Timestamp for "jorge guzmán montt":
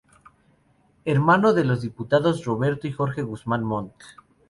2.91-3.93